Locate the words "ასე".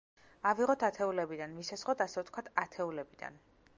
2.07-2.25